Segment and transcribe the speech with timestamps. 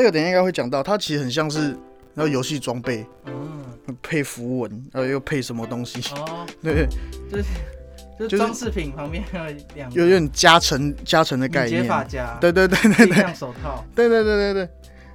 [0.00, 1.76] 这个等一下应该会讲到，它其实很像是
[2.14, 3.62] 然后游戏装备嗯，
[4.02, 6.88] 配符文，然后又配什么东西，哦， 对，
[7.30, 7.44] 就是
[8.18, 11.86] 就就是是装饰品旁边还有两有点加成加成的概解念。
[11.86, 13.84] 发夹，对对对对对力量手套。
[13.94, 14.68] 对对对对对，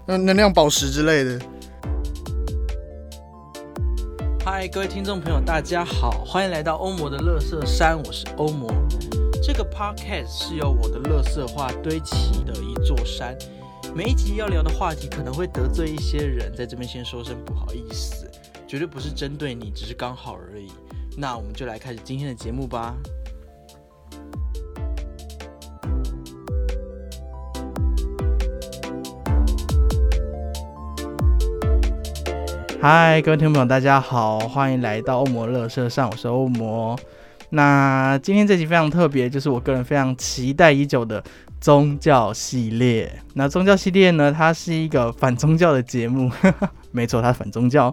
[0.05, 1.39] 嗯，能量宝石之类的。
[4.45, 8.71] 嗨，各位听众朋友，大家好，欢迎来到欧魔的乐色山，我是欧魔。
[9.41, 13.36] 这个 podcast 是由我的乐色话堆起的一座山，
[13.98, 18.29] 每一集要聊的话题可能会得罪一些人，在这边先说声不好意思，
[18.68, 20.69] 绝对不是针对你，只是刚好而已。
[21.18, 22.93] 那我们就来开始今天的节目吧。
[32.81, 37.00] 嗨，各位听众朋友，大家好，欢迎来到欧魔乐社上，我是欧魔。
[37.52, 41.23] 那今天这集非常特别，就是我个人非常期待已久的
[41.66, 43.11] 宗教系列。
[43.33, 46.31] 那宗教系列呢，它是一个反宗教的节目，
[46.94, 47.91] 没错，它是反宗教。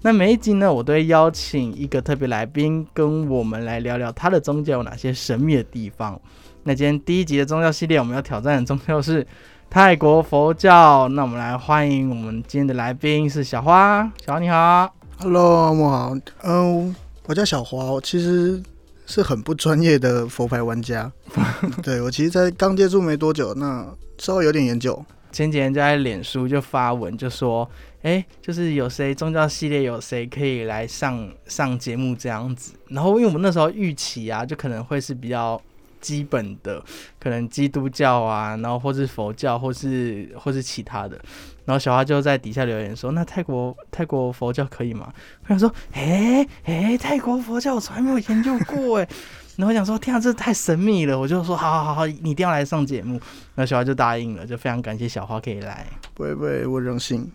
[0.00, 6.18] 那每一集呢，我都会邀请一个特别来宾，跟我们来聊聊他的宗教有哪些神秘的地方。
[6.62, 9.26] 那今天第一集的宗教系列，我们要挑战的宗教是
[9.68, 11.06] 泰国佛教。
[11.08, 14.90] 那我们来欢迎我们今天的来宾是小花，小花你好。
[15.18, 16.96] Hello，我好，嗯，
[17.26, 18.62] 我叫小华，我其实
[19.06, 21.10] 是很不专业的佛牌玩家。
[21.82, 23.86] 对我其实，在刚接触没多久，那
[24.18, 25.04] 稍微有点研究。
[25.30, 27.66] 前几天就在脸书就发文就说，
[28.02, 32.72] 哎，就是有谁宗教系列有谁可以来上上节目这样子。
[32.88, 35.58] 然后因为我们那时候预期啊，就可能会是比较
[36.02, 36.84] 基本的，
[37.18, 41.18] 可能基督教啊，然后或是佛教，或是或是其他的。
[41.64, 45.12] 然后小花就在底下留言说：“那泰国泰国佛教可以吗？”
[45.44, 49.08] 我想说：“哎哎，泰国佛教我从来没有研究过哎。”
[49.54, 53.20] 然后我想说：“天啊，这太神秘了！”我就说：“好好好好，你一定要来上节目。”
[53.54, 55.86] 那小花就答应了，就非常感谢小花可以来。
[56.14, 57.30] 不会不会，我荣幸。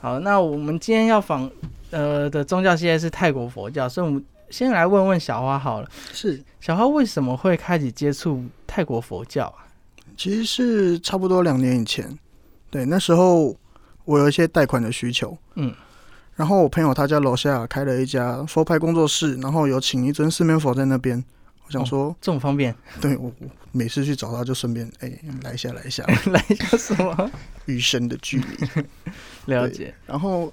[0.00, 1.50] 好，那我们今天要访
[1.90, 5.88] 呃的宗教系列是泰国佛教，所以我们先来问问小花好了。
[6.12, 9.64] 是，小花为什么会开始接触泰国佛教啊？
[10.18, 12.06] 其实是差不多两年以前。
[12.72, 13.54] 对，那时候
[14.06, 15.36] 我有一些贷款的需求。
[15.54, 15.72] 嗯。
[16.34, 21.22] 然后我朋友他家楼下开了一家佛牌工作室，然后有请一尊四面佛在那边。
[21.66, 25.12] 我想说，这么方便， 对我我每次去找他就顺便哎、
[25.42, 27.30] 来一下来一下，来一下 什么？
[27.66, 28.82] 余生的距离。
[29.44, 30.50] 了解，然后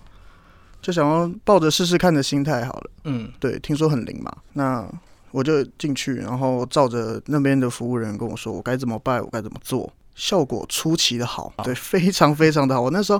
[0.81, 2.91] 就想要抱着试试看的心态好了。
[3.05, 4.85] 嗯对，听说很灵嘛，那
[5.31, 12.81] 我就进去，然后照着那边的服务人跟我说我该怎么拜，我该怎么做，效果出奇的好，对，非常非常的好。
[12.81, 13.19] 我那时候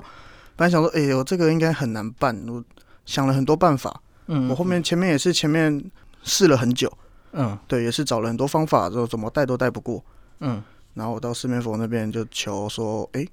[0.54, 2.62] 本来想说，哎呦，这个应该很难办，我
[3.06, 5.82] 想了很多办法，嗯，我后面前面也是前面
[6.22, 6.92] 试了很久，
[7.32, 7.58] 嗯。
[7.66, 10.04] 对，也是找了很多方法，之后怎么带都带不过。
[10.40, 10.62] 嗯。
[10.92, 13.26] 然后我到四面佛那边就求说，哎，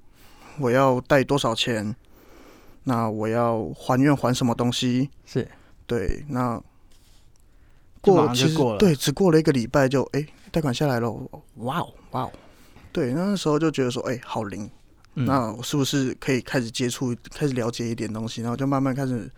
[0.58, 1.94] 我要带多少钱？
[2.84, 5.10] 那我要还愿还什么东西？
[5.26, 5.46] 是。
[5.86, 6.58] 对，那
[8.00, 8.78] 过其实上就过了。
[8.78, 11.10] 对，只过了一个礼拜就哎贷款下来了，
[11.56, 11.92] 哇哦。
[12.12, 12.32] 哇哦，
[12.92, 14.68] 对，那时候就觉得说，哎，好灵，
[15.14, 19.30] 嗯那我是不是可以开始接触，开始了解一点东西，然后就慢慢开始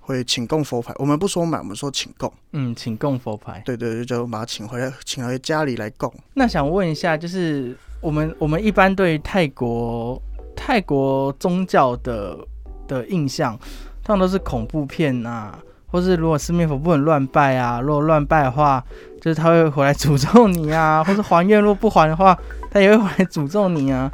[0.00, 0.92] 会请供佛牌。
[0.98, 2.32] 我们不说买，我们说请供。
[2.52, 3.62] 嗯，请供佛牌。
[3.64, 6.12] 对对，就把它请回来，请回家里来供。
[6.34, 10.20] 那想问一下，就是我们我们一般对于泰国
[10.56, 12.38] 泰国宗教的
[12.86, 13.56] 的印象，
[14.02, 18.82] 通常都是恐怖片啊，或是如果四面佛不能乱拜啊，如果乱拜的话，
[19.20, 22.38] 就是他会回来诅咒你啊， 或是还愿，如果不还的话，
[22.70, 24.10] 他也会回来诅咒你啊。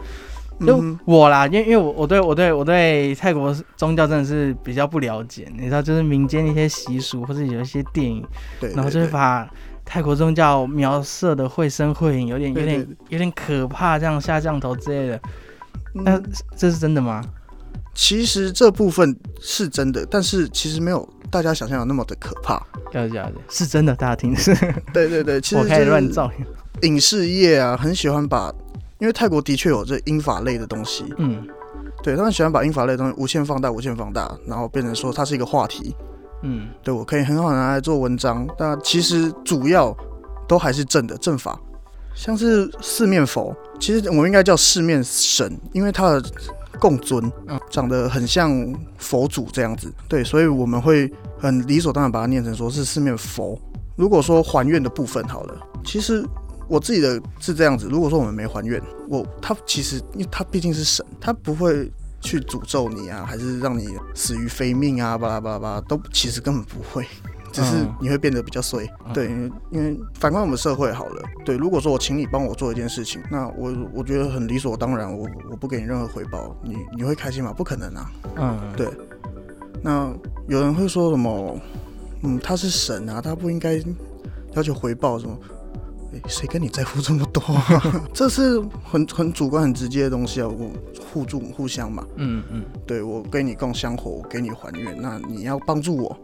[0.64, 8.24] 就我啦，因为因为我我对我对我对泰国宗教真的是比较不了解，你知道，就是民间的一些习俗，或者有一些电影，
[8.60, 9.50] 对，然后就会把
[9.84, 15.20] 泰国宗教描设的绘声绘影，有点有点有点可怕，这样下降头之类的，
[15.92, 16.24] 那嗯
[16.56, 17.20] 这是真的吗？
[17.92, 22.54] 其实这部分是真的，但是其实没有大家想象的那么的可怕。
[22.92, 24.54] 假的假的，是真的，大家听是，
[24.94, 26.30] 对对对， 其实我开始乱造，
[26.82, 28.54] 影视业啊，很喜欢把，
[29.00, 31.44] 因为泰国的确有这英法类的东西，嗯。
[32.04, 35.96] 对他们喜欢把英法类的东西无限放大、无限放大，然后变成说它是一个话题，
[36.42, 36.69] 嗯。
[36.82, 38.46] 对我可以很好地拿来做文章。
[38.56, 39.96] 但其实主要
[40.46, 41.58] 都还是正的正法，
[42.14, 46.22] 像是四面佛，其实我们应该叫四面神，因为它的
[46.81, 48.50] 供尊嗯长得很像
[48.99, 53.59] 佛祖这样子，对，所以我们会很理所当然把它念成说是四面佛。
[53.97, 55.55] 如果说还愿的部分好了，
[55.85, 56.25] 其实
[56.69, 57.88] 我自己的是这样子。
[57.88, 61.91] 如果说我们没还愿，我他其实因为他毕竟是神，他不会
[62.21, 67.06] 去诅咒你啊，还是让你死于非命啊，巴拉巴拉巴拉，都其实根本不会。
[67.54, 68.84] 只是嗯你会变得比较衰。
[69.06, 69.30] 嗯对，
[69.70, 77.52] 因为反观我们社会好了，对，如果说我请你帮我做一件事情，那我我觉得很理所当然，我我不给你任何回报，你你会开心吗？
[77.56, 78.10] 不可能啊。
[78.36, 78.88] 嗯，对
[79.80, 80.12] 那
[80.48, 81.56] 有人会说什么？
[82.22, 83.80] 嗯，他是神啊，他不应该
[84.54, 85.38] 要求回报什么？
[86.12, 87.64] 诶谁跟你在乎这么多、啊？
[88.14, 90.70] 这是很很主观、很直接的东西啊，我
[91.12, 92.06] 互助互相嘛。
[92.16, 96.16] 嗯嗯，对我跟你共香火，我给你还愿，那你要帮助我。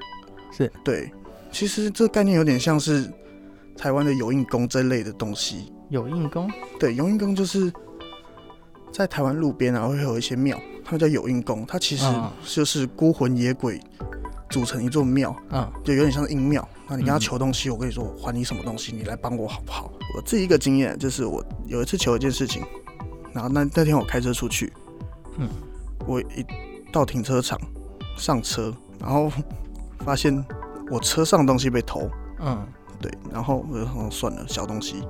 [0.52, 1.12] 是对，
[1.50, 3.10] 其实这概念有点像是
[3.76, 5.72] 台湾的有印宫这类的东西。
[5.88, 7.72] 有印宫，对，有印宫就是
[8.92, 13.80] 在台湾路边啊，会有一些庙，他们叫有印宫，它其实嗯就是孤魂野鬼
[14.48, 16.66] 组成一座庙，嗯就有点像是阴庙。
[16.88, 19.92] 那你跟他嗯求东西，我跟你说，我还你什么东西，你来帮我好不好？
[20.14, 22.62] 我自己一个经验就是，我有一次求一件事情，
[23.32, 24.72] 然后那那天我开车出去，
[25.38, 25.48] 嗯，
[26.06, 26.46] 我一
[26.92, 27.60] 到停车场
[28.16, 29.30] 上车，然后
[30.04, 30.32] 发现
[30.90, 32.10] 我车上东西被偷，
[32.40, 32.66] 嗯。
[33.00, 35.02] 对，然后我就说算了，小东西，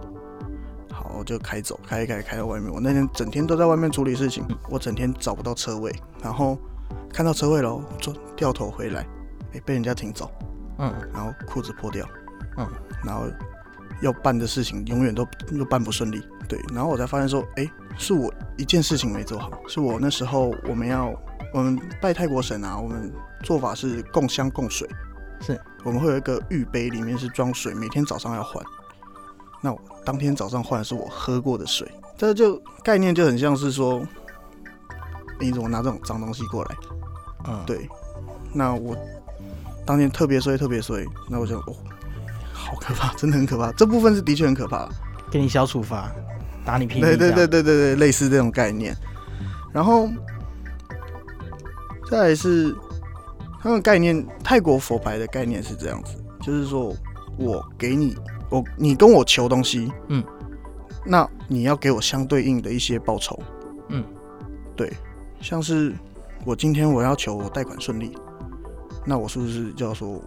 [0.93, 2.73] 好，我就开走，开一开开到外面。
[2.73, 5.93] 我那天整天都在外面处理事情，我整天找不到车位，
[6.23, 6.57] 然后
[7.13, 9.05] 看到车位了，就掉头回来，
[9.55, 10.31] 哎、被人家停走，
[10.79, 10.95] 嗯。
[11.13, 12.07] 然后裤子破掉，
[12.59, 12.69] 嗯，
[13.05, 13.25] 然后
[14.01, 17.69] 要办的事情永远都又办不顺利，对，然后我才发现说，哎、
[17.99, 21.13] 是我一件事情没做好，是我那时候我们要
[21.53, 23.13] 我们拜泰国神啊，我们
[23.43, 24.89] 做法是供香供水，
[25.41, 28.63] 是我们会有一个玉杯，里面是装水，每天早上要换。
[29.63, 34.07] 那我当天早上换的是我喝过的水，这就概念就很像是说，
[35.39, 36.77] 你怎么拿这种脏东西过来？
[37.49, 37.89] 嗯，，对，
[38.53, 38.97] 那我
[39.87, 41.77] 当天特别衰，特别衰，那我就哦，
[42.53, 43.73] 好可怕，真的很可怕。
[43.73, 44.89] 这部分是的确很可怕，
[45.31, 46.11] 给你小处罚，
[46.65, 48.97] 打你屁股，对对对，对对对，类似这种概念。
[49.73, 50.09] 然后
[52.11, 52.75] 再来是
[53.63, 56.95] 他们概念，泰国佛牌的概念是这样子，就是说
[57.37, 58.17] 我给你，
[58.49, 60.25] 我你跟我求东西，嗯，
[61.05, 63.39] 那你要给我相对应的一些报酬，
[63.89, 64.03] 嗯，
[64.75, 64.91] 对，
[65.41, 65.95] 像是
[66.45, 68.17] 我今天我要求我贷款顺利，
[69.05, 70.19] 那我是不是就要说，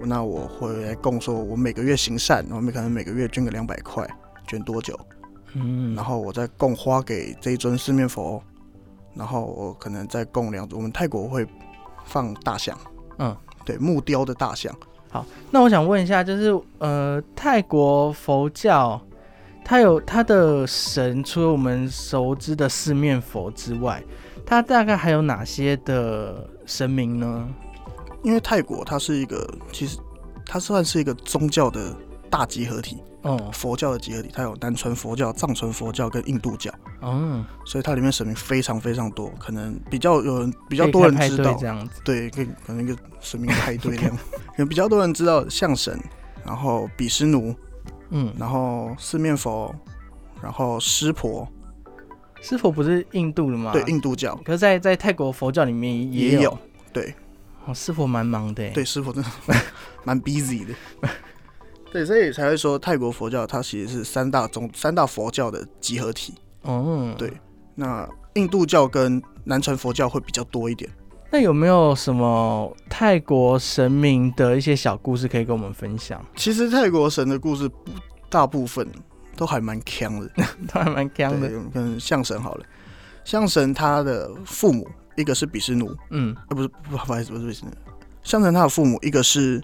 [0.00, 4.08] 那我会来供说，我每个月行善，我们可能每个月捐个两百块，
[4.46, 4.98] 捐多久？
[5.52, 8.42] 嗯，然后我再供花给这一尊四面佛，
[9.14, 11.46] 然后我可能再供两，我们泰国会
[12.06, 12.76] 放大象，
[13.18, 14.74] 嗯，对，木雕的大象，
[15.10, 18.98] 好那我想问一下，就是呃，泰国佛教
[19.64, 24.02] 它有它的神，除了我们熟知的四面佛之外，
[24.46, 27.48] 它大概还有哪些的神明呢？
[28.22, 29.98] 因为泰国它是一个，其实
[30.44, 31.94] 它算是一个宗教的
[32.30, 36.72] 大集合体，哦，佛教的集合体，它有南传佛教、藏传佛教跟印度教，
[37.14, 42.00] 嗯，所以它里面神明非常非常多，可能比较有人比比较多人知道，这样子。
[42.04, 44.18] 对，可以可能一个神明派对那样，
[44.58, 45.98] 有比较多人知道象神，
[46.44, 47.54] 然后比湿奴，
[48.10, 49.74] 嗯，然后四面佛，
[50.42, 51.46] 然后湿婆，
[52.40, 53.72] 师傅不是印度的吗？
[53.72, 56.58] 对，印度教可是在，在泰国佛教里面也有。
[56.92, 57.14] 对
[57.66, 58.68] 哦，师傅蛮忙的。
[58.70, 59.30] 对，湿婆真的
[60.04, 60.74] 蛮 busy 的。
[61.92, 66.34] 对，所以才会说泰国佛教它其实是三大宗三大佛教的集合体。
[66.66, 67.32] 哦，对
[67.74, 70.90] 那印度教跟南传佛教会比较多一点。
[71.30, 76.24] 那有没有什么泰国神明的一些小故事可以跟我们分享？
[76.36, 77.90] 其实泰国神的故事不
[78.30, 78.86] 大部分
[79.36, 80.30] 都还蛮强的。
[80.72, 81.48] 都还蛮强，的。
[81.48, 82.64] 我们看象神好了，
[83.24, 87.72] 象神他的父母一个是比湿奴，嗯呃，不是，不不好意思，不是比湿奴，
[88.22, 89.60] 象神他的父母一个是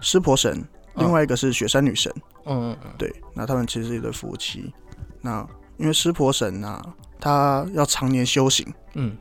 [0.00, 0.52] 湿婆神，
[0.94, 2.10] 嗯另外一个是雪山女神。
[2.46, 4.72] 嗯嗯嗯对，那他们其实是一对夫妻。
[5.20, 5.46] 那
[5.78, 6.84] 因为湿婆神啊，
[7.18, 9.16] 他要常年修行，嗯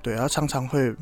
[0.00, 0.94] 对，他常常会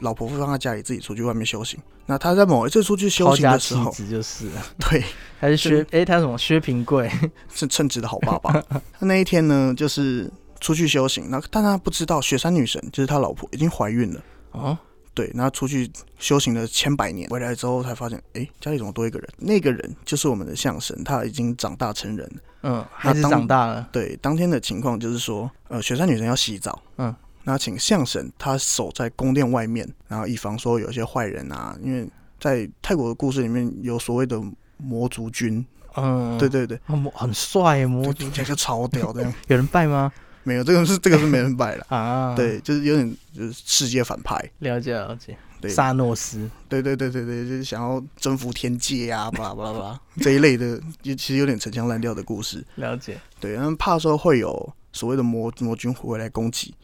[0.00, 1.78] 老婆会放在家里，自己出去外面修行。
[2.06, 5.02] 那他在某一次出去嗯，修行的时候，就是，对，
[5.38, 7.10] 还是薛哎，他什么薛平贵？
[7.52, 8.52] 是称职的好爸爸。
[8.98, 10.30] 他那一天呢，就是
[10.60, 14.20] 出去修行，那但他不知道雪山女神就是他老婆已经怀孕了。
[14.52, 14.76] 哦，
[15.14, 19.28] 对，然后出去修行了千百年，回来之后才发现，哎，家里怎么多一个人？
[19.38, 22.42] 那个人就是我们的象神，他已经长大成人了。
[22.66, 32.08] 嗯，孩子长大了，对，当天的情况就是说，呃，雪山女神要洗澡，嗯，那请象神他守在宫殿外面，然后以防说有些坏人啊，因为
[32.40, 34.40] 在泰国的故事里面有所谓的
[34.78, 35.64] 魔族军，
[35.96, 40.10] 嗯，对，对对，哦魔很帅，魔族这个超屌的， 有人拜吗？
[40.42, 45.36] 没有这个是这个是没人拜了， 啊，，对，就是有点就是世界反派，了解了解。
[45.64, 52.64] 对萨诺斯，对对对对对，就是想要征服天界啊， 巴拉巴拉巴拉这一类的，就其实有点陈腔滥调的故事。
[52.76, 53.18] 了解。
[53.40, 56.74] 对，他们怕说会有所谓的魔魔君回来攻击，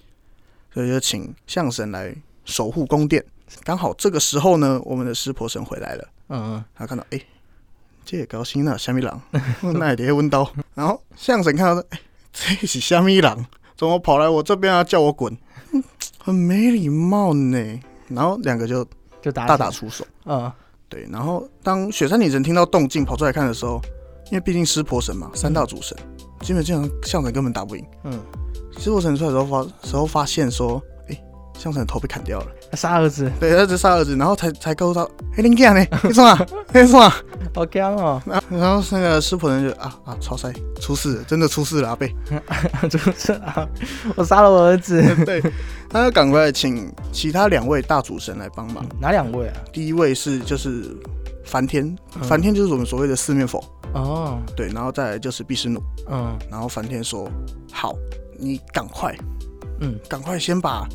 [0.73, 3.25] 所以就请象神来守护宫殿。
[3.65, 7.21] 刚好这个时候呢，我们的湿婆神回来了，嗯嗯他看到哎、
[8.05, 9.21] 这也高兴了，虾米狼，
[9.75, 10.51] 那也得温刀。
[10.75, 12.01] 然后相神看到说，哎、
[12.33, 13.45] 这是虾米狼，
[13.77, 14.85] 怎么跑来我这边啊？
[14.85, 15.37] 叫我滚，
[15.73, 15.83] 嗯
[16.19, 17.81] 很没礼貌呢。
[18.11, 18.87] 然后两个就
[19.23, 20.05] 就打大打出手。
[20.25, 20.51] 嗯
[20.89, 23.81] 对，然后当雪山女神听到动静跑出来看的时候，
[24.27, 25.97] 因为毕竟湿婆神嘛，三大主神，
[26.41, 27.87] 基本上向神根本打不赢。
[28.03, 28.21] 嗯，
[28.77, 30.83] 湿婆神出来的时候发时候发现说，
[31.61, 32.47] 哎、相神的头被砍掉了。
[32.73, 35.03] 杀儿子对，他只杀儿子，然后才才告诉他，
[35.37, 35.85] 哎、你干呢？
[36.03, 36.47] 你什么？
[36.73, 37.13] 你什么？
[37.55, 42.15] 好强哦，然后然后那个师婆人就啊啊，超赛出事了，真的出事了，阿贝。
[42.89, 43.67] 出事啊，
[44.17, 45.03] 我杀了我儿子。
[45.27, 45.43] 对，
[45.89, 48.85] 他就赶快请其他两位大主神来帮忙。
[49.01, 49.55] 哪两位啊？
[49.73, 50.97] 第一位是就是
[51.45, 51.85] 梵天，
[52.17, 53.63] 嗯梵天就是我们所谓的四面佛，
[53.95, 55.83] 哦，对，然后再来就是毗湿奴。
[56.09, 57.29] 嗯然后梵天说
[57.73, 57.95] ：“好，
[58.39, 59.17] 你赶快，
[59.81, 60.87] 嗯赶快先把，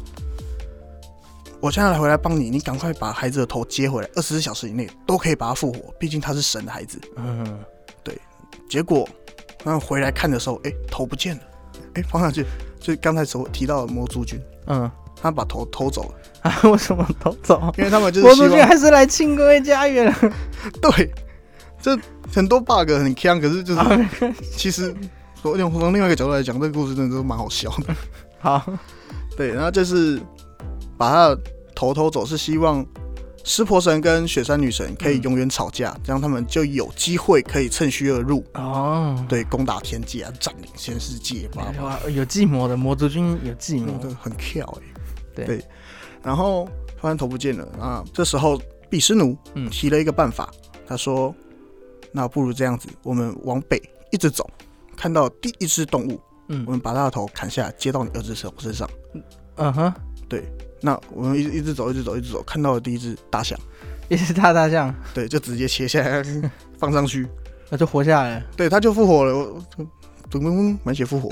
[1.66, 7.02] 我现在来回来帮你，你赶快把孩子的头接回来，二十四小时以内都可以把他复活，毕竟他是神的孩子。
[7.16, 7.60] 嗯，”
[8.06, 8.16] 对
[8.70, 9.10] 结果，
[9.64, 11.42] 然后回来看的时候，哎，头不见了，
[11.96, 12.46] 哎，放上去，
[12.80, 16.16] 就刚才所提到的魔族君，嗯，他把头偷走了，
[16.52, 17.74] 啊， 为什么偷走？
[17.80, 20.16] 因为他们就是希望我主角还是来庆归家园了。
[20.80, 21.12] 对，
[21.82, 21.98] 这
[22.32, 24.10] 很多 bug 很坑，可是就是啊
[24.56, 24.96] 其实
[25.42, 27.96] 从用从另外一个角度来讲，这个故事真的都蛮好笑的。
[28.38, 28.64] 好，
[29.36, 30.22] 对，然后就是
[30.96, 31.38] 把他
[31.76, 32.86] 的头偷走，是希望
[33.44, 43.98] 湿婆神跟雪山女神可以嗯永远吵架，这样他们就有机会可以趁虚而入，哦，对，攻打天界啊，占领全世界吧，哇，有计谋的魔族军有计谋。
[44.00, 44.84] 的，很跳哎、
[45.36, 45.46] 对。
[45.46, 45.66] 对，
[46.24, 46.66] 然后
[47.00, 49.70] 发现头不见了啊，这时候毗湿奴嗯。
[49.70, 50.50] 提了一个办法，
[50.88, 51.34] 他说
[52.12, 53.80] ：“那不如这样子，我们往北
[54.12, 54.50] 一直走，
[54.96, 58.90] 看到第一只动物，嗯我嗯们把它的头砍下来，接到你儿子手身上。
[59.58, 59.94] 嗯哼，
[60.86, 63.58] 那我们一一直走，一直走，一直走，看到了第一只大象，
[64.08, 66.24] 一只大大象，对，就直接切下来
[66.78, 67.28] 放上去，
[67.72, 68.46] 那就活下来了。
[68.56, 69.60] 对，他就复活了，我
[70.30, 71.28] 咚咚咚，满血复活。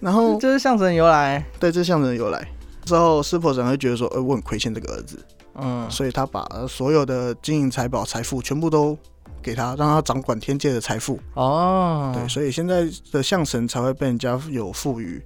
[0.00, 2.48] 然后这是象征由来，对这是象征由来
[2.86, 5.22] 之后，师婆神会觉得说，呃，我很亏欠这个儿子，
[5.56, 8.96] 嗯，所以他把所有的金银财宝、财富全部都
[9.42, 11.20] 给他，让他掌管天界的财富。
[11.34, 15.22] 哦，对，所以现在的象神才会被人家有赋予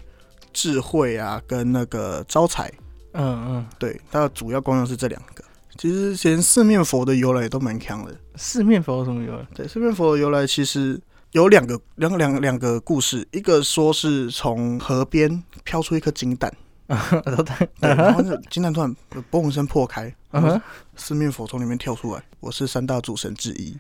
[0.52, 2.70] 智慧啊，跟那个招财。
[3.12, 5.44] 嗯嗯，对，它的主要功用是这两个。
[5.76, 8.14] 其实连四面佛的由来都蛮强的。
[8.36, 9.46] 四面佛有什么由来？
[9.54, 11.00] 对，四面佛的由来其实
[11.32, 16.52] 有两个两两两个故事，一个说是从河边飘出一颗金蛋，
[16.86, 18.96] 然后那金蛋突然
[19.30, 20.14] 嘣一声破开，
[20.96, 23.76] 四面佛从里面跳出来，我是三大主神之一，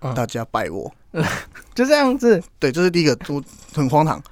[0.00, 0.92] 嗯大家拜我。
[1.74, 3.42] 就这样子，对，这是第一个，我
[3.74, 4.22] 很荒唐。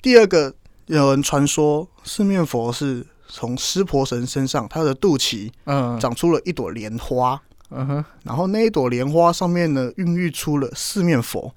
[0.00, 0.54] 第二个，
[0.96, 5.98] 有人传说四面佛是从湿婆神身上，他的肚脐嗯。
[6.00, 7.40] 长出了一朵莲花，
[7.70, 11.52] 嗯哼，然后那一朵莲花上面呢，孕育出了四面佛。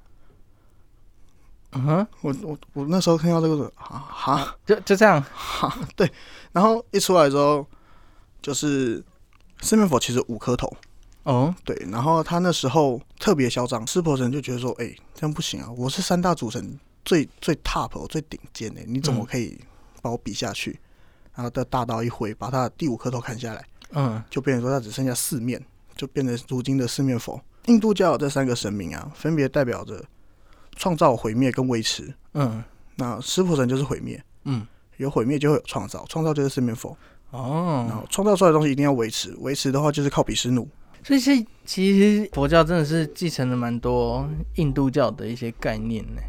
[1.73, 4.55] 嗯哼，我我我那时候听到这个，哈哈？
[4.65, 6.11] 就就这样，哈，对。
[6.51, 7.65] 然后一出来之后，
[8.41, 9.01] 就是
[9.61, 10.69] 四面佛其实五颗头，
[11.23, 11.73] 哦，对。
[11.89, 19.59] 然后他那时候特别嚣张，湿婆神就觉得说，哎、这样不行啊，我是三大主神最最 top 我最顶尖的，你怎么嗯可以
[20.01, 20.79] 把我比下去？
[21.33, 25.63] 然后他大刀一挥，把他的第五颗头砍下来，嗯就变成说他只剩下四面，
[25.95, 27.41] 就变成如今的四面佛。
[27.67, 30.03] 印度教有这三个神明啊，分别代表着
[30.75, 32.13] 创造、毁灭跟维持。
[32.33, 32.63] 嗯
[32.95, 34.67] 那湿婆神就是毁灭，嗯，
[34.97, 36.95] 有毁灭就会有创造，创造就是四面佛。
[37.29, 40.67] 哦然哦，后创造出来的东西一定要维持，维持的话就是靠比湿奴。
[41.03, 41.31] 所以是
[41.65, 46.21] 其实佛教真的是继承了蛮多印度教的一些概念呢。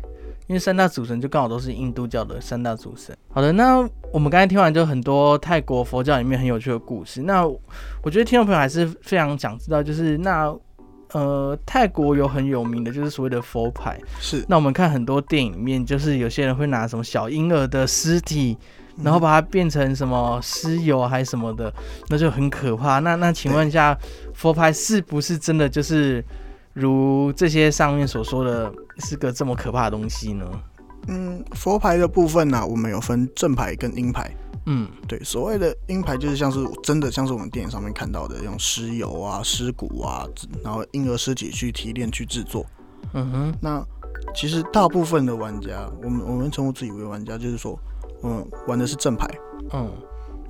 [0.47, 3.17] 因为三大主神就刚好都是印度教的三大主神。
[3.31, 3.79] 好的，那
[4.13, 7.23] 我们刚才听完就很多泰国佛教里面很有趣的故事。
[7.23, 7.47] 那
[8.03, 10.55] 我觉得听众朋友还是非常想知道，就是那
[11.13, 13.99] 呃泰国有很有名的就是所谓的佛牌。
[14.21, 18.57] 是，那我们看很多电影里面，就是有些人会拿什么小婴儿的尸体，
[19.03, 21.73] 然后把它变成什么尸油还是什么的，
[22.09, 22.99] 那就很可怕。
[22.99, 23.97] 那那请问一下，
[24.35, 26.23] 佛牌是不是真的就是
[26.75, 30.45] 如这些上面所说的，是个这么可怕的东西呢？
[31.09, 34.31] 嗯，佛牌的部分呢、我们有分正牌跟阴牌。
[34.67, 40.25] 嗯对，所谓的阴牌就是像是真的像是我们电影上面看到的，用尸油啊、尸骨啊，
[40.63, 42.65] 然后婴儿尸体去提炼去制作。
[43.13, 43.85] 嗯哼那
[44.35, 47.77] 其实大部分的玩家，我们我们称呼自己为玩家，就是说，
[48.23, 49.29] 嗯，玩的是正牌，
[49.73, 49.91] 嗯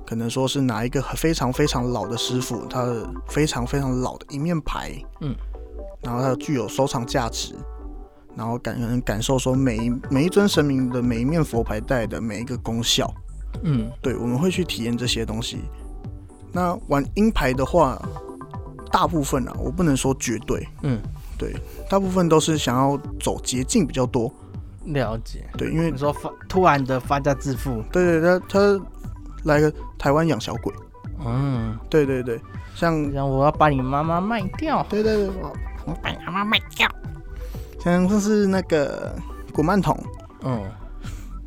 [0.05, 5.33] 可能说是拿一个非常非常老的师傅，他的非常非常老的一面牌，嗯，
[6.03, 7.55] 然后它具有收藏价值，
[8.35, 13.13] 然后感能感受说每一每一尊神明的每一面佛牌带的每一个功效，
[13.63, 15.59] 嗯对，我们会去体验这些东西。
[16.51, 17.99] 那玩鹰牌的话，
[18.91, 21.01] 大部分啊，我不能说绝对，嗯，
[21.37, 21.55] 对，
[21.89, 24.31] 大部分都是想要走捷径比较多。
[24.85, 25.45] 了解。
[25.57, 28.85] 对，因为你说发突然的发家致富，对对，他他
[29.43, 30.73] 来个台湾养小鬼，
[31.25, 32.39] 嗯，对对对，
[32.75, 35.29] 像像我要把你妈妈卖掉，对对对，
[35.85, 36.87] 我把你妈妈卖掉。
[37.83, 39.13] 像就是那个
[39.53, 39.97] 古曼童，
[40.43, 40.63] 嗯，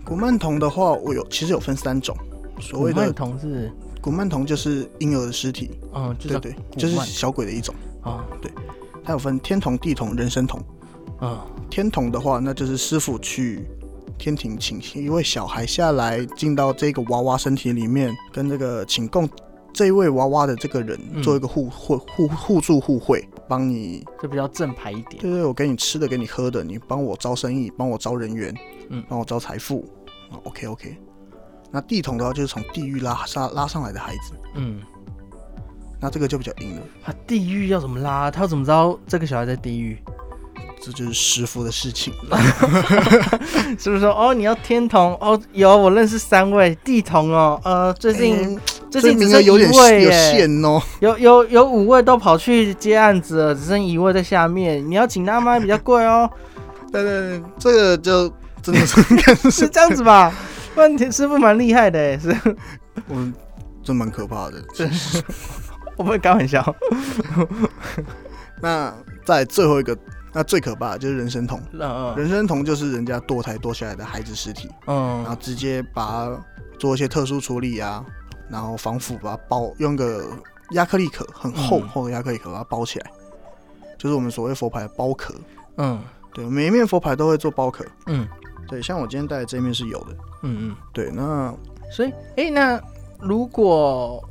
[0.04, 2.14] 古曼童的话，我有其实有分三种，
[2.60, 7.74] 所谓古曼的童是，古曼童就是婴儿的尸体，嗯，就对是对，就是小鬼的一种。
[8.02, 8.52] 啊，对
[9.02, 10.60] 它有分天童、地童、人参童。
[11.18, 13.66] 啊天童的话，那就是师傅去
[14.18, 19.28] 天庭请一位小孩下来，进到这个娃娃身体里面，跟这个请供
[19.76, 25.20] 这一位娃娃的这个人嗯做一个互互互互助互惠，帮你，就比较正牌一点。
[25.20, 28.54] 对对，我给你吃的，给你喝的，你帮我招生意，帮我招人员，
[28.88, 29.84] 嗯帮我招财富，
[30.30, 30.96] 啊，OK OK。
[31.70, 34.80] 那地童的话，就是从地狱拉上拉上来的孩子，嗯，
[36.00, 38.30] 那这个就比较硬了，他地狱要怎么拉？
[38.30, 39.98] 他要怎么知道这个小孩在地狱？
[40.80, 42.14] 这就是师傅的事情。
[43.78, 45.38] 是不是说哦，你要天童哦？
[45.52, 48.60] 有我认识三位地童哦，呃，最近、嗯
[49.00, 50.82] 所以最近只剩名额有点一位有耶，限哦。
[51.00, 54.84] 有有有五位都跑去接案子了，只剩一位在下面。
[54.88, 55.58] 你要请他吗？
[55.58, 56.28] 比较贵哦，
[56.92, 60.32] 对对对，这个就真的是 看是是，这样子吧？
[60.76, 62.34] 问题师傅蛮厉害的耶，是
[63.08, 63.32] 我
[63.82, 64.62] 真蛮可怕的。
[65.96, 66.74] 我不会开玩笑。
[68.60, 68.92] 那
[69.24, 69.96] 在最后一个，
[70.32, 71.58] 那最可怕的就是人参童。
[71.72, 76.38] 嗯人参童就是人家堕胎堕下来的孩子尸体，嗯然后嗯直接把它
[76.78, 78.04] 做一些特殊处理啊，
[78.50, 80.24] 然后防腐把它包，用个
[80.72, 83.10] 亚克力壳很厚嗯厚的亚克力壳把它包起来，
[83.98, 85.34] 就是我们所谓佛牌的包壳。
[85.76, 86.00] 嗯
[86.32, 87.84] 对，每一面佛牌都会做包壳。
[88.06, 88.26] 嗯
[88.68, 90.16] 对，像我今天戴的这一面是有的。
[90.42, 90.76] 嗯嗯。
[90.92, 91.54] 对，那
[91.90, 92.80] 所以，哎、那
[93.20, 94.22] 如果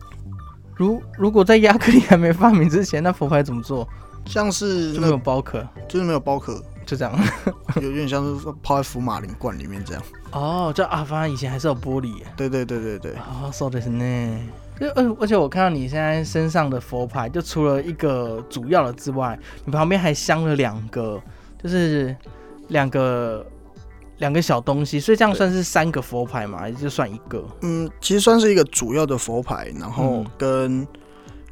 [0.75, 3.87] 如如果在亚克力还没发明之前，那佛牌怎么做？
[4.25, 7.12] 像是就没有包壳，就是没有包壳，就这样。
[7.76, 10.02] 有有点像是泡在福马林罐里面这样。
[10.32, 12.26] 哦，就啊，反正以前还是有玻璃耶。
[12.36, 14.38] 对对对对对，哦，そうですね。
[14.78, 21.20] 就而而且我看到你现在身上的佛牌，就除了一个主要的之外，你旁边还镶了两个，
[21.62, 22.16] 就是
[22.68, 23.44] 两个
[24.18, 27.44] 两个小东西，所以这样对算是三个佛牌嘛，还是就算一个？
[27.60, 30.88] 嗯，其实算是一个主要的佛牌，然后嗯跟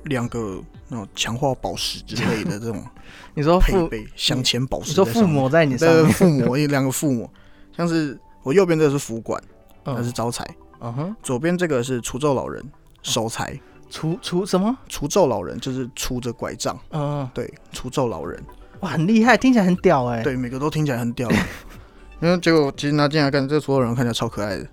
[0.05, 2.83] 两个那种强化宝石之类的这种
[3.35, 5.25] 你说附，配备，镶嵌宝你说附。
[5.25, 7.29] 魔在你上对，面，附魔一两个附魔，
[7.75, 9.41] 像是我右边这个是福管，
[9.85, 10.43] 那是嗯招财；
[10.81, 12.63] 嗯哼，左边这个是除咒老人，
[13.01, 13.59] 守财。
[13.89, 14.75] 除除什么？
[14.89, 18.43] 除咒老人就是拄着拐杖，嗯，对，除咒老人，
[18.79, 21.29] 哇，很厉害，听起来很屌哎。，对，每个都听起来很屌。
[22.19, 24.67] 因为结果其实拿进来看，这所有人看起来超可爱的。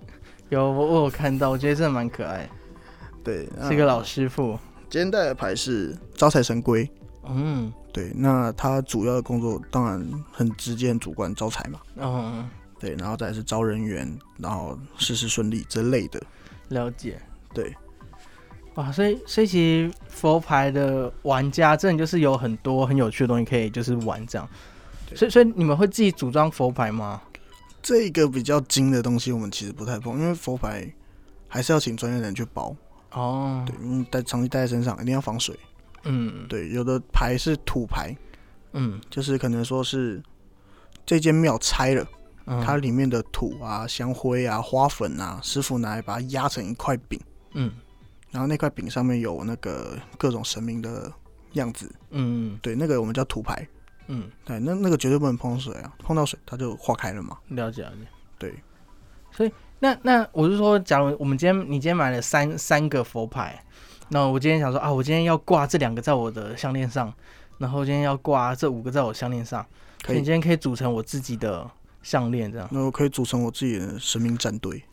[0.48, 2.48] 有我我有看到，我觉得真的蛮可爱，
[3.22, 4.58] 对，是一个老师傅。
[4.90, 6.90] 今天带的牌是招财神龟。
[7.24, 11.80] 嗯对，那他主要的工作当然很直接、很主观，招财嘛。
[11.96, 16.20] 嗯，对，然后再是招人员，然后事事顺利之类的。
[16.70, 17.22] 了解。
[17.54, 17.72] 对，
[18.74, 24.48] 哇，所以所以其实佛牌的玩家真的就是有很多很有趣的东西可以就是玩这样。
[25.14, 27.22] 所以所以你们会自己组装佛牌吗？
[27.80, 30.92] 这个比较精的东西我们其实不太碰，因为佛牌
[31.46, 32.74] 还是要请专业的人去包。
[33.12, 35.58] 哦，对，因为带长期带在身上一定要防水。
[36.04, 38.16] 嗯对，有的牌是土牌，
[38.72, 40.22] 嗯就是可能说是
[41.04, 42.06] 这间庙拆了，
[42.46, 47.20] 嗯，它里面的土啊、香灰啊、花粉啊，师傅拿来把它压成一块饼，
[47.52, 47.72] 嗯
[48.30, 51.12] 然后那块饼上面有那个各种神明的
[51.54, 51.92] 样子。
[52.10, 53.66] 嗯对，那个我们叫土牌。
[54.06, 57.36] 嗯，对，那那个绝对不能碰水啊，碰到水它就化开了嘛。
[57.48, 58.06] 了解了解。
[58.38, 58.54] 对，
[59.30, 63.64] 所以那那我是说，假如我们今天你今天买了三三个佛牌，
[64.10, 67.12] 那我今天想说啊，我今天要挂这两个在我的项链上，
[67.58, 69.66] 然后今天要挂这五个在我项链上，
[70.02, 71.68] 可以，你今天可以组成我自己的
[72.02, 74.84] 项链，这样那我可以组成我自己的神明战队，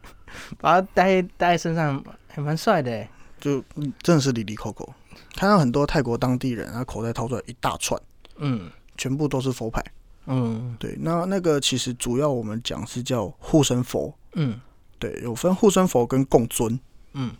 [0.60, 3.10] 把它戴戴在身上，还蛮帅的哎。
[3.40, 4.92] 就嗯真的是里里扣扣。
[5.34, 7.98] 看到很多泰国当地人，他口袋掏出来一大串，
[8.36, 9.82] 嗯全部都是佛牌。
[10.26, 14.60] 嗯对，那那个其实主要我们讲是叫护身佛，嗯
[14.98, 16.78] 对，有分护身符跟供尊。
[17.12, 17.32] 嗯，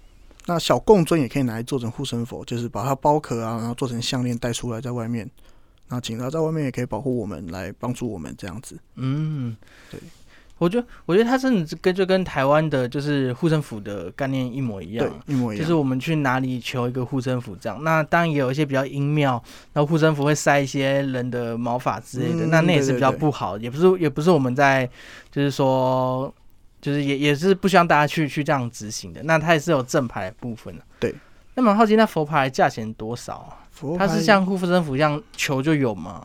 [0.46, 5.30] 那小供尊也可以拿来做成护身符，就是把它包壳啊，然后做成项链带出来在外面。
[5.88, 8.76] 那警察在外面也可以保护我们，来帮助我们这样子。
[8.96, 9.56] 嗯，
[9.90, 10.00] 对。
[10.58, 15.62] 我觉得，我觉得它真的跟就跟台湾的就是护身符的概念一模一样，，一模一样。
[15.62, 17.84] 就是我们去哪里求一个护身符这样。
[17.84, 19.32] 那当然也有一些比较阴庙，
[19.74, 24.88] 然后护身符会塞一些人的毛发之类的，嗯那那也是比较不好，也不是也不是我们在
[25.30, 26.34] 就是说，
[26.86, 29.20] 就是也也是不希望大家去去这样执行的。
[29.24, 30.84] 那它也是有正牌的部分的。
[31.00, 31.12] 对。
[31.56, 33.66] 那蛮好奇，那佛牌价钱多少啊？
[33.72, 36.24] 佛牌它是像护身符一样球就有吗？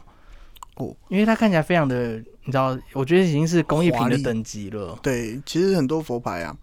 [0.75, 4.99] 哦，因为它看起来非常的，你知道，我觉得已经是工艺品的等级了。
[5.01, 6.55] 对，其实很多佛牌啊，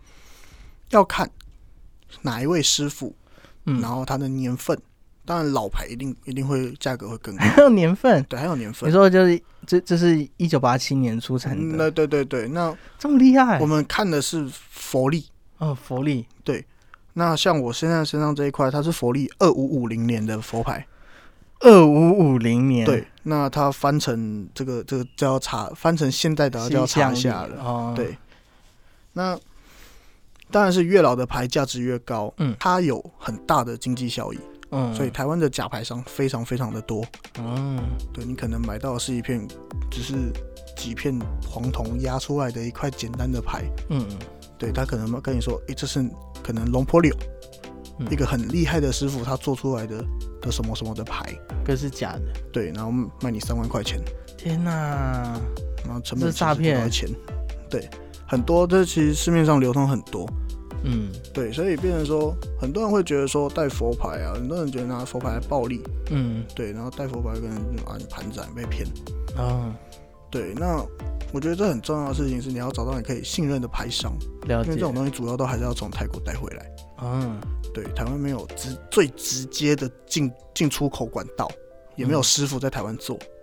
[0.90, 1.28] 要看
[2.22, 3.16] 哪一位师傅，
[3.64, 4.80] 嗯，然后他的年份。
[5.28, 7.44] 当然，老牌一定一定会价格会更高。
[7.44, 8.92] 还有年份，对，还有年份你。
[8.94, 13.66] 说就是这这是一九八七年出产嗯，的，那对对对，那这么厉害我？
[13.66, 15.26] 们看的是佛历。
[15.58, 16.26] 哦，佛力
[17.12, 20.86] 那像我现在身上这一块，它是佛历二五五零年的佛牌。
[21.60, 27.60] 二五五零年，对，那它翻成这个这个就要查，翻成现代的就要查一下了。
[27.60, 28.16] 哦，对，
[29.14, 29.36] 那
[30.52, 34.38] 当然是越老的牌价值越高，嗯它有很大的经济效益，
[34.70, 37.04] 嗯，所以台湾的假牌商非常非常的多。
[37.38, 37.78] 嗯，
[38.12, 39.46] 对你可能买到的是一片，
[39.90, 40.14] 只是
[40.76, 44.06] 几片黄铜压出来的一块简单的牌，嗯。
[44.58, 46.04] 对他可能跟你说，诶，这是
[46.42, 47.14] 可能龙坡柳，
[48.00, 48.08] 嗯。
[48.10, 50.04] 一个很厉害的师傅他做出来的
[50.40, 52.20] 的什么什么的牌，嗯，可是假的，
[52.52, 52.90] 对，然后
[53.22, 54.02] 卖你三万块钱，
[54.36, 55.40] 天哪，
[55.84, 56.90] 然后成本是诈骗。
[56.90, 57.08] 钱，
[57.70, 57.88] 对，
[58.26, 60.28] 很多这其实市面上流通很多，
[60.82, 61.10] 嗯。
[61.32, 66.44] 对，所以变成说，很多人会觉得说带佛牌啊，很多人觉得拿佛牌来暴力，嗯。
[66.54, 68.86] 对，然后带佛牌跟人啊你盘仔被骗，
[69.36, 69.74] 啊，
[70.30, 70.84] 对，那
[71.32, 74.12] 我觉得这很重要的事情是你要找到你可以信任的牌商，
[74.48, 76.70] 因为这，种东西主要都还是要从泰国带回来。
[77.00, 77.40] 嗯
[77.74, 81.48] 对，台湾没有直最直接的进进出口管道，
[81.94, 82.22] 也没有嗯。
[82.22, 83.16] 师傅在台湾做。
[83.16, 83.37] 嗯。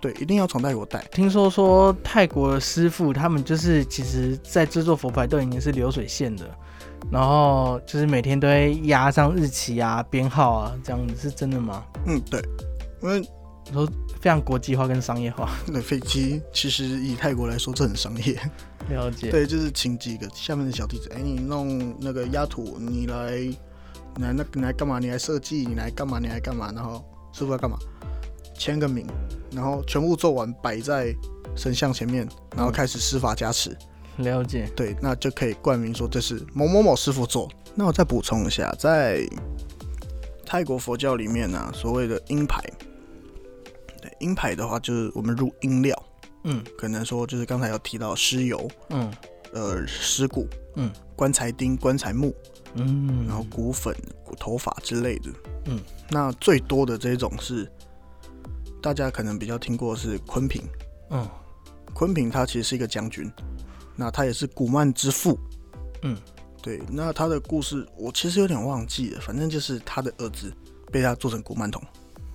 [0.00, 1.04] 对，一定要从泰国带。
[1.12, 6.44] 听说说泰国的师傅他们就是其实在制作佛牌都已经是流水线的，
[7.10, 11.84] 然后就是每天都会压上日期啊、编号啊，这样子是真的吗？
[12.06, 12.42] 嗯，对，
[13.02, 13.88] 因为你说
[14.20, 18.38] 非常国际化跟商业化，那飞机其实以泰国来说，这很商业。
[18.88, 19.30] 了解。
[19.30, 23.36] 对，就是请几个下面的小弟子，哎，你弄那个压土，你来，
[24.16, 24.98] 你来那你来干嘛？
[24.98, 26.18] 你来设计，你来干嘛？
[26.18, 26.70] 你来干嘛？
[26.72, 27.76] 然后师傅要干嘛？
[28.58, 29.06] 签个名，
[29.52, 31.14] 然后全部做完，摆在
[31.56, 33.76] 神像前面，然后嗯开始施法加持。
[34.18, 34.70] 了解。
[34.74, 37.50] 对，那就可以冠名说这是某某某师傅做。
[37.74, 39.28] 那我再补充一下，在
[40.46, 42.62] 泰国佛教里面呢、所谓的阴牌，
[44.00, 46.02] 对阴牌的话就是我们入阴料，
[46.44, 49.12] 嗯可能说就是刚才有提到尸油、嗯
[49.52, 52.34] 呃尸骨、嗯棺材钉、棺材木，
[52.74, 55.30] 嗯，然后骨粉、骨头发之类的。
[55.66, 57.70] 嗯，那最多的这种是
[58.82, 60.62] 大家可能比较听过是昆平，
[61.10, 61.28] 嗯
[61.92, 63.30] 昆平他其实是一个将军，
[63.96, 65.38] 那他也是古曼之父。
[66.02, 66.16] 嗯，
[66.62, 70.52] 对，那他的故事我其实有点忘记了，反正就是他的儿子
[70.92, 71.82] 被他做成古曼童，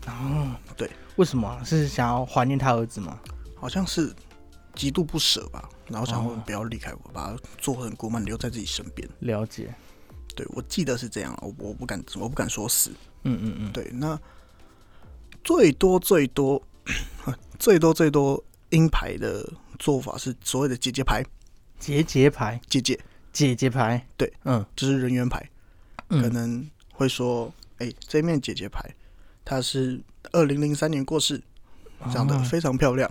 [0.08, 3.20] 哦，对，为什么啊是想要怀念他儿子吗？
[3.56, 4.12] 好像是
[4.74, 9.08] 极度不舍吧，然后想说哦不要离开我，把他做成古曼留在自己身边。
[9.20, 9.74] 了解。
[10.34, 12.90] 对我记得是这样，我我不敢我不敢说死。
[13.24, 14.20] 嗯嗯嗯，对，那
[15.44, 16.62] 最多最多
[17.60, 19.48] 最多最多鹰牌的
[19.80, 21.24] 做法是所谓的姐姐牌，
[21.80, 23.00] 姐姐牌，姐姐
[23.34, 24.06] 姐姐牌。
[24.18, 24.66] 对，嗯。
[24.76, 25.44] 就是人员牌。
[26.10, 28.84] 嗯，可能会说，哎、这面姐姐牌，
[29.46, 30.00] 她是
[30.32, 31.42] 二零零三年过世，
[32.12, 33.10] 长得哦非常漂亮。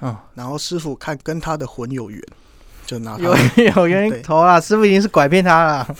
[0.00, 2.22] 嗯，然后师傅看跟他的魂有缘，
[2.86, 4.22] 就拿有他有冤对。
[4.22, 5.96] 头啦，师傅已经是拐骗他了，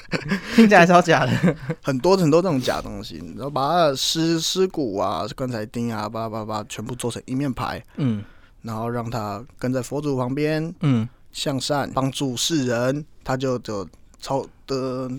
[0.54, 1.56] 听起来超假的。
[1.82, 8.24] 很多很多这种假东西，然后把尸尸骨啊、棺材钉啊、巴拉巴拉全部做成一面牌，嗯
[8.62, 13.88] 然后让他跟在佛祖旁边嗯向善，帮助世人，他就就
[14.20, 15.10] 超的，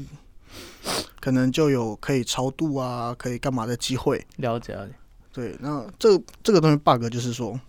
[1.19, 4.25] 可能就有可以超度啊，可以干嘛的机会。
[4.37, 4.93] 了解了解。
[5.33, 7.59] 对，那这这个东西 bug 就是说，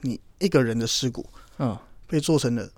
[0.00, 1.24] 你一个人的尸骨
[1.58, 1.76] 嗯
[2.06, 2.68] 被做成了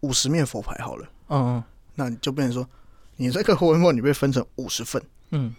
[0.00, 2.68] 五十面佛牌好了，嗯嗯那你就变成说，
[3.16, 5.02] 你这个魂魄你被分成五十份。
[5.30, 5.54] 嗯，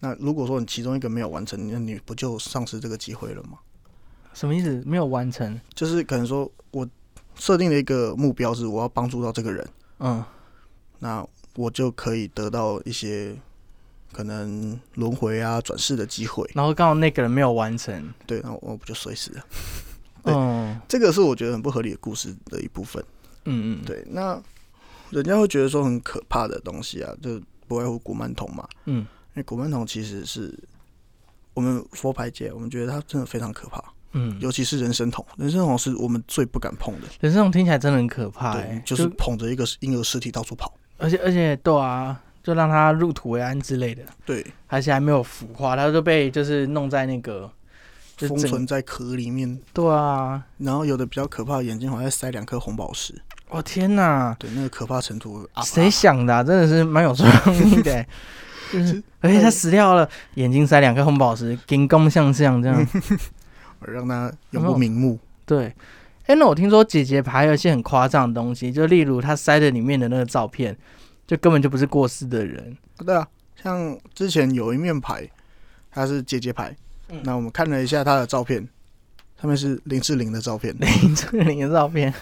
[0.00, 3.58] 那如果说你其中一个没有完成，那你不就丧失这个机会了吗？
[4.32, 4.82] 什么意思？
[4.86, 5.60] 没有完成。
[5.74, 6.88] 就是可能说我
[7.36, 9.68] 设定了一个目标是我要帮助到这个人，
[9.98, 10.24] 嗯
[11.00, 13.34] 那我就可以得到一些
[14.12, 16.48] 可能轮回啊、转世的机会。
[16.54, 18.12] 然后刚好那个人没有完成。
[18.26, 19.44] 对，那我不就衰死了？
[20.22, 23.02] 对嗯这个是我觉得很不合理的故事的一部分。
[23.46, 24.40] 嗯嗯，对，那
[25.10, 28.68] 人家会觉得说很可怕的东西啊，就不外乎古曼童嘛。
[28.86, 30.52] 嗯因为古曼童其实是
[31.54, 33.80] 我们佛牌界，我们觉得它真的非常可怕，
[34.12, 37.06] 嗯，尤其是人参桶，人参桶是我们最不敢碰的。
[37.20, 40.74] 可是这种听起来真的很可怕对哎，，就是捧着一个婴儿尸体到处跑。
[40.98, 47.48] 而且而且对啊，就让他入土为安之类的，对，而且还没有腐化，他就被就是弄在那个
[48.16, 53.14] 就封存在壳里面，对啊，然后有的比较可怕的眼睛好像塞两颗红宝石。
[53.50, 54.34] 我天哪！
[54.38, 56.42] 对，那个可怕程度啊，谁想的、啊？
[56.44, 58.08] 真的是蛮有创意的欸。
[58.72, 62.86] 就是而且他死掉了，眼睛塞两颗红宝石，金光相向这样。
[63.82, 65.18] 让他永不瞑目。
[65.44, 65.74] 对，
[66.26, 70.76] 哎，那我听说姐姐牌还有一些很夸张的东西，就例如她塞的里面的那个照片，
[71.26, 72.76] 就根本就不是过世的人。
[73.04, 73.26] 对啊，
[73.60, 75.28] 像之前有一面牌，
[75.90, 76.76] 它是姐姐牌，
[77.08, 78.68] 嗯那我们看了一下她的照片，
[79.40, 82.14] 上面是林志玲的照片， 林志玲的照片，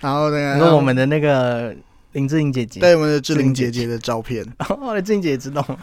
[0.00, 1.74] 然后呢，你说我们的那个
[2.12, 5.78] 林志颖姐姐，对我们的志玲姐姐姐的照片， 哦，志颖姐姐知道吗？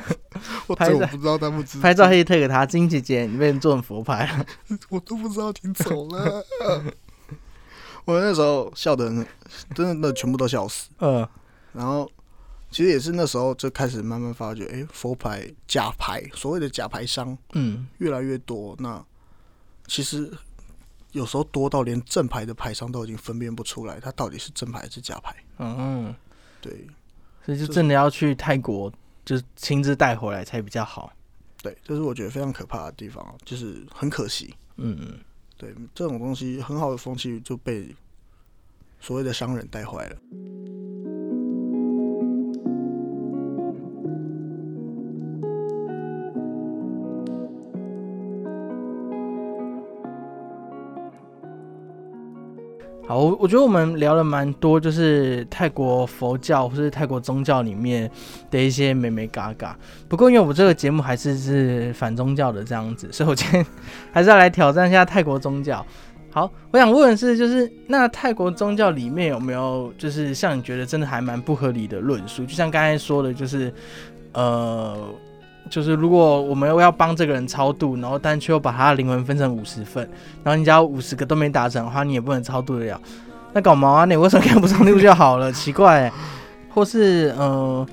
[0.68, 4.46] 我拍照这我不知道她不知，拍照可以推给她，志颖姐姐，你被人做成佛牌了。
[4.88, 6.44] 我都不知道挺丑了。
[8.04, 9.12] 我那时候笑的，
[9.74, 10.88] 真的全部都笑死。
[11.00, 11.26] 嗯
[11.74, 12.10] 然后
[12.70, 18.74] 其实也是那时候就开始慢慢发觉，哎、佛牌假牌，所谓的假牌商嗯，越来越多。
[18.78, 19.04] 那
[19.86, 20.32] 其实
[21.12, 25.34] 有时候多到连正牌的牌商都已经分辨不出来，它到底是正牌还是假牌。
[25.58, 26.14] 嗯，
[26.60, 26.86] 对
[27.44, 28.92] 所以就真的要去泰国，
[29.24, 31.12] 就是亲自带回来才比较好。
[31.62, 34.54] 对，这是我觉得非常可怕的地方，就是很可惜。
[34.76, 35.18] 嗯嗯。
[35.56, 37.92] 对这种东西，很好的风气就被
[39.00, 40.16] 所谓的商人带坏了。
[53.08, 58.10] 好，我我觉得我们聊了蛮多，就是泰国佛教或是泰国宗教里面
[58.50, 59.74] 的一些美美嘎嘎。
[60.06, 63.64] 不过因为我这个节目还是是反宗教的这样子，所以我今天
[64.12, 65.82] 还是要来挑战一下泰国宗教。
[66.30, 72.44] 好，我想问的是，就是那泰国宗教里面有没有就是像你觉得真的还蛮不合理的论述？
[72.44, 73.72] 就像刚才说的，就是
[74.34, 75.08] 呃，
[75.68, 80.02] 就是如果我们要帮这个人超度，然后但却又把他的灵魂分成五十份，
[80.42, 83.00] 然后你只要五十个都没达成的话，你也不能超度得了。
[83.52, 84.04] 那搞毛啊！
[84.04, 85.50] 你为什么可以不上度就好了？
[85.50, 86.12] 奇怪欸、
[86.68, 87.86] 或是呃，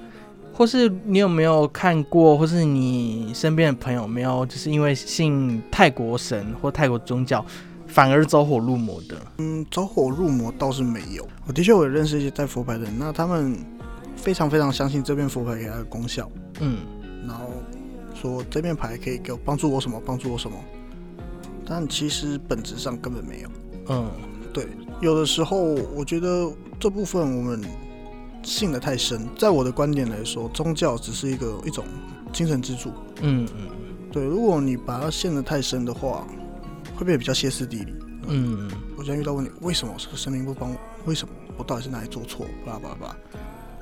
[0.53, 7.43] 或是你有没有看过，或是你身边的朋友没有，就是因为信泰国神或泰国宗教，
[7.87, 9.15] 反而走火入魔的？
[9.37, 11.25] 嗯，走火入魔倒是没有。
[11.47, 13.57] 我的确我有认识一些带佛牌的人，那他们
[14.17, 16.79] 非常非常相信这边佛牌给他的功效，嗯
[18.25, 20.57] 说这面牌可以给我帮助我什么，帮助我什么。
[21.67, 23.49] 但其实本质上根本没有。
[23.89, 24.11] 嗯
[24.53, 24.67] 对，
[25.01, 25.57] 有的时候
[25.95, 27.61] 我觉得这部分我们
[28.43, 29.27] 信的太深。
[29.37, 31.85] 在我的观点来说，宗教只是一个一种
[32.31, 32.91] 精神支柱。
[33.21, 33.67] 嗯嗯
[34.11, 36.25] 对，如果你把它陷得太深的话，
[36.95, 37.93] 会变得比较歇斯底里。
[38.27, 40.77] 嗯我现在遇到问题，为什么是神明不帮我？
[41.05, 42.45] 为什么我到底是哪里做错？
[42.65, 43.15] 巴拉巴拉巴拉。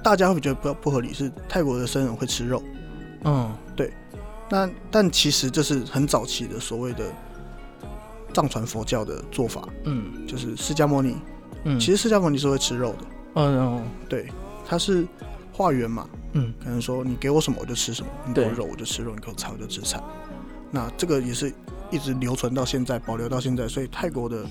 [0.04, 2.62] 大家会觉得不不合理，是泰国的僧人会吃肉。
[3.26, 3.56] 嗯
[4.54, 7.06] 那但其实这是很早期的所谓的
[8.32, 10.28] 藏传佛教的做法，嗯。
[10.28, 11.18] 就是释迦牟尼。
[11.64, 12.98] 嗯，其实释迦牟尼是会吃肉的，
[13.34, 14.28] 嗯嗯对，
[14.64, 15.08] 他是
[15.52, 16.54] 化缘嘛，嗯。
[16.64, 20.00] 可能说你给我什么我就吃什么，你给我肉我就吃肉，你给我菜我就吃菜。
[20.70, 21.52] 那这个也是
[21.90, 24.46] 一直留存到现在，保留到现在，所以泰国的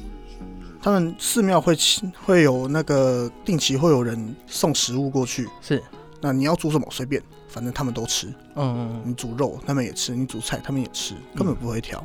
[0.83, 5.81] 他们寺庙会请会有那个定期会有人送食物过去，是。
[6.21, 8.27] 那你要煮什么随便，反正他们都吃。
[8.57, 12.05] 嗯嗯你煮肉他们也吃，你煮菜他们也吃，根本不会挑。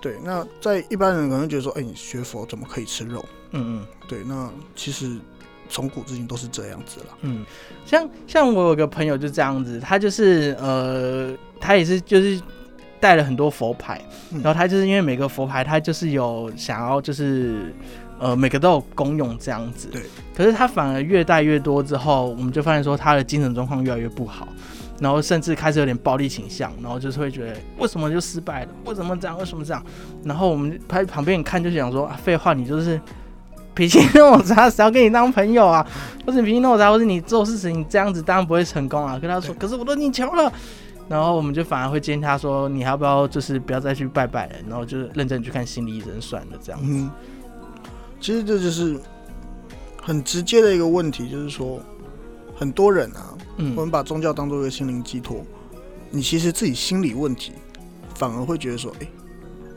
[0.00, 3.24] 对，那在一般人可能觉得说，哎、你学佛怎么可以吃肉？
[3.52, 3.86] 嗯嗯。
[4.06, 5.18] 对，那其实
[5.68, 7.06] 从古至今都是这样子了。
[7.22, 7.44] 嗯，
[7.86, 12.38] 像像我有个朋友就这样子，他就是呃，他也是就是
[13.00, 13.98] 带了很多佛牌，
[14.30, 17.74] 嗯然后他就是因为每个佛牌他就是有想要就是
[18.18, 20.02] 呃每个都有功用这样子，对。
[20.36, 24.48] 可是他反而越带越多之后，我们就发现说他的精神状况越来越不好。
[25.00, 28.68] 然后甚至开始有点暴力倾向，然后就是会觉得为什么就失败了？
[28.84, 29.36] 为什么这样？
[29.36, 29.84] 为什么这样？
[30.22, 32.98] 然后我们拍旁边人看就想说，啊、废话，你就是
[33.74, 35.84] 脾气那么差，谁要跟你当朋友啊？
[36.24, 39.18] 或者你脾气那么差，或者你做事情这样子当然不会成功啊。
[39.18, 40.50] 跟他说，可是我都已经求了，
[41.08, 46.80] 然后我们就反而会建议他说，你要不要就是不要再去拜拜了，然后就是认真去看心理医生算了，这样。
[46.84, 47.10] 嗯，
[48.24, 48.98] 其实这就是
[50.00, 51.78] 很直接的一个问题，就是说
[52.56, 55.44] 很多人啊，我嗯们把宗教当做一个心灵寄托，
[56.10, 57.52] 你其实自己心理问题
[58.14, 59.06] 反而会觉得说，哎、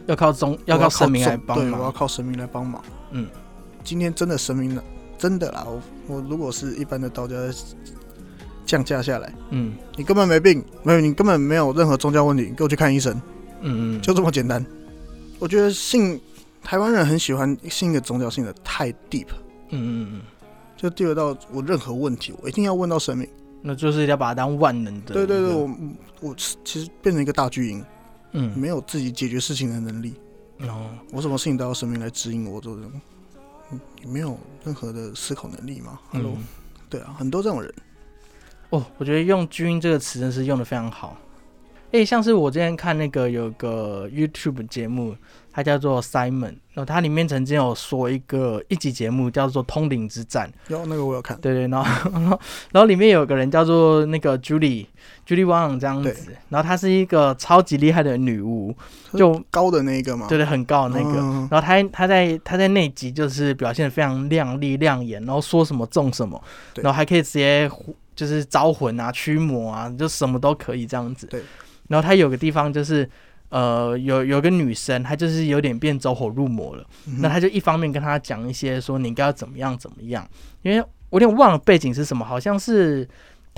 [0.05, 1.91] 要靠宗，要靠神明来帮对，我要。
[1.91, 2.81] 靠神明来帮忙。
[3.11, 3.27] 嗯，
[3.83, 4.81] 今天真的神明了，
[5.17, 7.35] 真的啦，我我如果是一般的道家
[8.65, 13.13] 降价下来，嗯你根本没病，没有，你根本没有任何宗教问题，你给我去看医生，
[13.59, 14.65] 嗯嗯，就这么简单。
[15.37, 16.17] 我觉得信
[16.67, 19.27] 台湾人很喜欢信一个宗教，信的太 deep，
[19.69, 20.21] 嗯嗯嗯，
[20.75, 23.25] 就 deep 到我任何问题，我一定要问到神明。
[23.61, 25.13] 那就是要把它当万能的。
[25.13, 25.69] 对对对，我
[26.19, 27.85] 我其实变成一个大巨婴，
[28.33, 30.13] 嗯没有自己解决事情的能力，
[30.59, 32.81] 哦我什么事情都要神明来指引我做的，
[33.71, 36.43] 嗯你没有任何的思考能力吗？Hello，、嗯
[36.89, 37.73] 对啊，很多这种人。
[38.71, 41.17] 哦，我觉得用“巨婴”这个词真是用的非常好。
[41.91, 45.15] 诶，像是我之前看那个有个 YouTube 节目，
[45.57, 52.39] 它叫做 Simon，然后它里面曾经有说一个一集节目叫做《通灵之战》，有那个我有看，对对，然后
[52.71, 54.85] 然后里面有个人叫做那个 Julie
[55.25, 58.71] Julie Wang 这样对子，然后她是一个超级厉害的女巫，
[59.13, 66.39] 就高的那一个嘛，对对很高的那个，嗯然后她她在她在那集就是表现的非常亮丽亮眼，然后说什么中什么，
[66.75, 67.67] 然后还可以直接
[68.15, 71.25] 就是招魂啊、驱魔啊，就什么都可以这样子。
[71.25, 71.41] 对。
[71.87, 73.09] 然后她有个地方就是，
[73.49, 76.85] 呃，有有个女生，她就是有点变走火入魔了。
[77.07, 80.27] 嗯那她就一方面跟她讲一些说你应该要怎么样怎么样，
[80.61, 80.79] 因为
[81.09, 83.07] 我有点忘了背景是什么，好像是。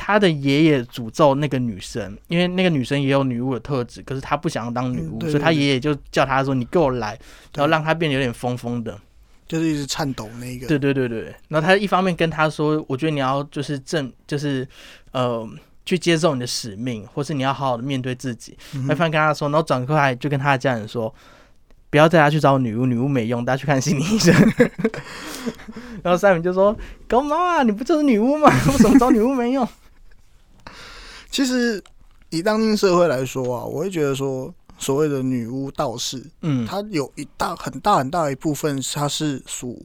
[0.01, 7.09] 她的爷爷诅咒那个女生，因为那个女生也有女巫的特质，可是她不想要当女巫，所以她爷爷就叫她说：“你给我来。”
[7.53, 8.97] 然后对让她变得有点疯疯的。
[9.45, 14.65] 就是一直颤抖那一个，对对对对，然后他一方面跟他说，我觉得你要就是正，就是
[15.11, 15.45] 呃，
[15.89, 18.55] 去接受你的使命，或是你要好好的面对自己。
[18.75, 21.11] 嗯哼那方跟他说，然后转过来就跟他的家人说，
[21.89, 24.31] 不要带他去找女巫，女巫没用，带他去看心理医生。
[26.03, 26.77] 然后三明就说
[27.09, 28.49] ：“狗妈妈，你不就是女巫吗？
[28.69, 29.67] 为什么找女巫没用
[31.31, 31.83] 其实
[32.29, 39.83] 以当今社会来说啊，我会觉得说，所谓的女巫道士，？”嗯它有一大很大很大一部分，它是属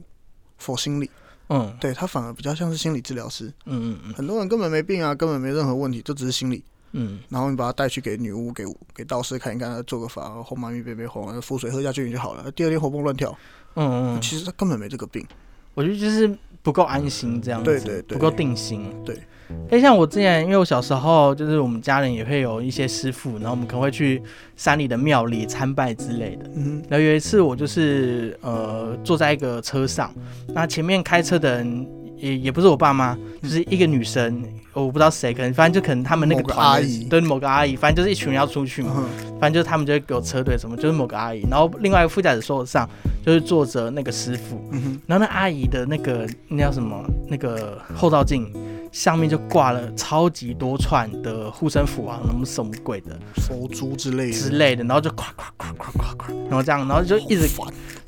[0.59, 1.09] 佛心理，
[1.47, 3.45] 嗯对，他反而比较像是心理治疗师。
[3.65, 6.63] 嗯嗯嗯很多人根本没病啊，根本没任何问题，就只是心理。
[6.97, 12.49] 嗯然后你把他带去给女巫、给给道士看一看，他做个法，后妈咪别别红，符水喝下去你就好了。
[12.51, 13.37] 第二天活蹦乱跳，
[13.75, 15.25] 嗯嗯，其实他根本没这个病。
[15.73, 18.89] 我觉得就是不够安心这样子，对对对不够定心。
[19.03, 19.21] 对，
[19.69, 24.21] 哎，像我之前，因为我小时候就是我们家人也会有一些师傅，然后我们可能会去
[24.55, 26.49] 山里的庙里参拜之类的。
[26.55, 26.81] 嗯。
[26.89, 30.13] 然后有一次我就是呃坐在一个车上，
[30.53, 39.03] 那前面开车的人也也不是我爸妈，就是一个女生，我不知道谁，可能反正就可能他们那个阿姨对某个阿姨，反正就是一群人要出去嘛，哼，
[39.39, 42.89] 反正就是他们就会给我车队什么，就是某个阿姨，然后另外一个副驾驶座上
[43.25, 44.59] 就是坐着那个师傅，
[45.05, 47.03] 然后那阿姨的那个那叫什么？
[47.27, 48.53] 那个后照镜
[48.95, 57.45] 上面就挂了超级多串的护身符啊，什么什么鬼的佛珠之类的，之类的，然后就咵咵咵咵咵咵，然后这样，然后就一直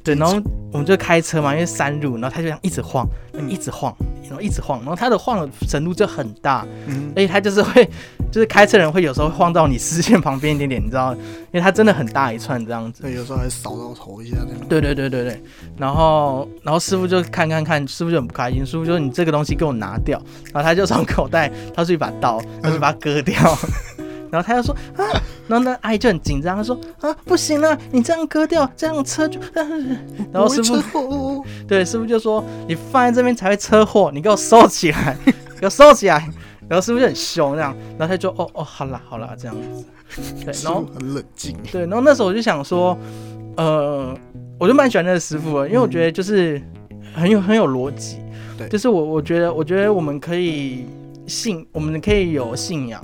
[0.02, 7.12] 对，然后我们就开车嘛，因为山路，然后他就这样一直晃，嗯一直晃，然后一直晃，然后他的晃的程度就很大，嗯。
[7.14, 7.86] 而且他就是会，
[8.32, 13.02] 就是开车人会有时候晃到你视线旁边一点点，你知道，因为它真的很大一串这样子。
[13.04, 14.38] 对，有时候还扫到头一下。
[14.70, 15.44] 对对对对对，
[15.78, 20.22] 然后然后师傅就看看看，师傅就很不开心，师傅就说你这个东西给我拿掉，
[20.54, 23.36] 然后他就从口袋掏出一把刀，他就把它割掉，
[24.30, 25.04] 然后他就说啊，
[25.48, 29.40] 然后那阿姨就很紧张，他说啊不行了，你这样割掉，这样车就，
[30.34, 35.16] 然后师傅傅，对师傅就说你放在这边才会车祸，你给我收起来，
[35.60, 36.30] 给我收起来，
[36.70, 39.86] 然后师傅就很凶这样，然后他就哦哦好啦好啦这样子，
[40.46, 42.98] 对，然后 很冷静，对，然后那时候我就想说，
[43.56, 44.18] 呃，
[44.60, 46.62] 我就蛮喜欢那个师傅的，因为我觉得就是
[47.14, 48.18] 很有很有逻辑。
[48.58, 50.88] 对就是我我觉得我觉得我们可以
[51.28, 53.00] 信，我们可以有信仰，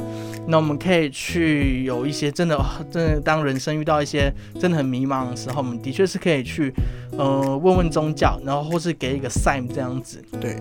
[0.48, 6.74] 那我们可以去有一些真的真的当人生遇到一些真的很迷茫的时候，我们的确是可以去
[7.16, 10.20] 呃问问宗教，然后或是给一个 sign 这样子。
[10.42, 10.58] 对，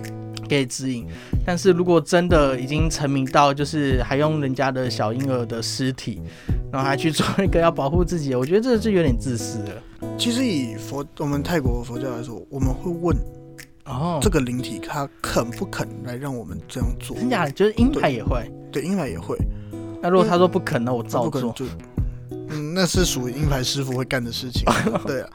[0.53, 1.07] 给指引，
[1.47, 6.21] 但是如果真的已经沉迷到就是还用人家的小婴儿的尸体，
[6.71, 9.83] 然后还去做一个要保护自己的，我觉得这是有点自私了。
[10.19, 13.17] 其实以佛我们泰国佛教来说，我们会问
[13.87, 17.17] 哦，这个灵体他肯不肯来让我们这样做。
[17.17, 18.51] 真假的，就是鹰派也会。
[18.71, 19.37] 对，鹰牌也会，
[20.03, 21.51] 那如果他说不肯，那我照做。
[21.53, 21.65] 就，
[22.51, 24.65] 嗯，那是属于鹰牌师傅会干的事情。
[25.07, 25.31] 对啊，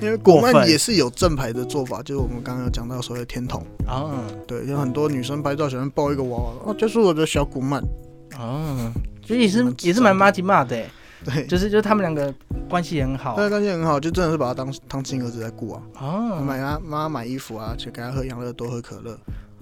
[0.00, 0.52] 因为国过分。
[0.52, 4.10] 漫也是有正牌的做法，就是我们刚刚有讲到所谓的天童，啊，
[4.46, 7.82] 对，有很多女生拍照喜欢抱一个娃娃，哦，就是我的小古曼，
[8.38, 10.76] 哦，就也是也是蛮妈吉骂的。
[10.76, 10.90] 欸，
[11.24, 12.34] 对，就是就是他们两个
[12.68, 13.36] 关系很好。
[13.36, 19.12] 对，关系很好，就真的是把他当当亲儿子在顾啊，哦，买他妈买衣服啊，去给他喝养乐多、喝可乐。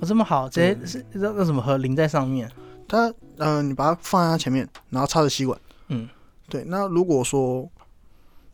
[0.01, 2.49] 哦这么好，直接是那那什么喝淋在上面。
[2.87, 5.59] 他，嗯、你把它放在他前面，然后插着吸管。
[5.89, 6.09] 嗯，
[6.49, 6.65] 对。
[6.69, 7.69] 那如果说，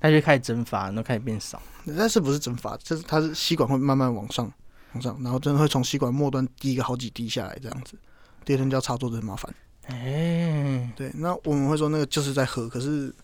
[0.04, 1.62] 它就开始蒸发，然后开始变少。
[1.96, 4.52] 但是不是蒸发，就是它是吸管会慢慢往上，
[4.92, 7.96] 往上，然后真的会从吸管末端滴个好几滴下来，这样子。
[8.44, 9.54] 第二天就要插座，就很麻烦。
[9.86, 13.14] 哎，对，那我们会说那个就是在喝，可是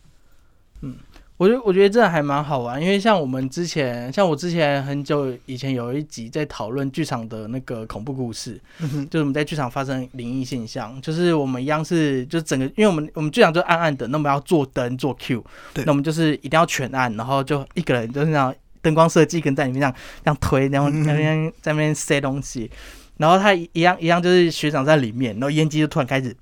[1.41, 22.71] 我觉得我觉得这还蛮好玩，因为像我们之前，像我之前很久以前有一集在讨论剧场的那个恐怖故事，嗯就是我们在剧场发生灵异现象，就是我们一样是就整个，因为我们我们剧场就暗暗的，那我们要做灯做 Q，对那我们就是一定要全暗，然后就一个人就是那样灯光设计跟在里面这样这样推，然后那边在那边塞东西。
[23.17, 26.37] 然后他一样一样就是学长在里面，然后烟机就突然开始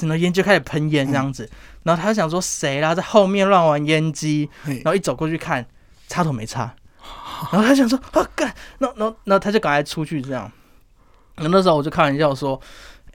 [0.00, 1.48] 然后烟就开始喷烟这样子，
[1.88, 5.64] 然后他就想说谁啦，在后面乱玩烟机，然后一走过去看
[6.06, 6.74] 插头没插，
[7.50, 10.52] 然后他想说啊干，那那那他就赶快出去这样，
[11.36, 12.60] 然后那时候我就开玩笑说。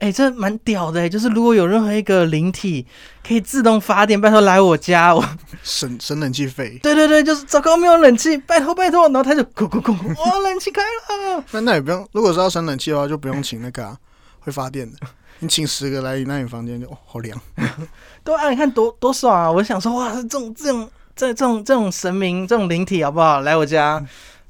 [0.00, 2.84] 哎、这蛮屌的、就是如果有任何一个灵体
[3.26, 5.24] 可以自动发电，拜托来我家，我
[5.62, 6.78] 省省冷气费。
[6.82, 13.96] 对对对，就是糟糕没有冷气，拜托拜托，然后他就咕咕咕咕，哇， 冷气开了，那那也不用，如果是要省冷气的话，就不用请那个、啊、
[14.40, 14.98] 会发电的。
[15.40, 17.38] 你请十个来，那你房间就哦好凉。
[18.24, 19.50] 对啊，你看多多爽啊！
[19.50, 23.40] 我想说，哇，这种这种这这种这种神明这种灵体好不好？
[23.42, 24.02] 来我家，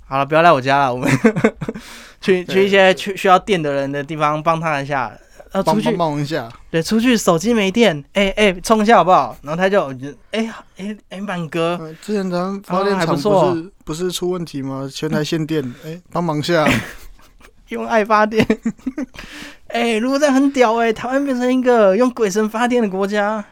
[0.07, 1.11] 好了，不要来我家了，我们
[2.20, 5.12] 去去一些去需要电的人的地方帮他一下。
[5.51, 9.37] 呃，出去帮一下，对，出去手机没电，哎、哎、充一下好不好？
[9.43, 9.87] 然后他就，
[10.32, 14.91] 哎哎哎，满哥，呃，之前咱们发电啊还厂不错不是不是出问题吗？
[14.93, 16.66] 全台限电，哎，帮忙下。
[17.75, 18.47] 用爱发电，
[19.68, 23.45] 哎、如果这样很屌哎、台湾变成一个用鬼神发电的国家，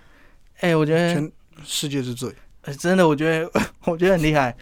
[0.60, 1.30] 哎、我觉得，全
[1.64, 2.30] 世界之最。
[2.64, 3.50] 呃真的，我觉得，
[3.86, 4.54] 我觉得很厉害。